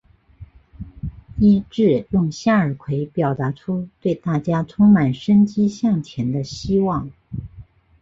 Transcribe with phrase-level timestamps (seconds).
[1.37, 7.11] 伊秩用向日葵表达出对大家充满生机向前的希望。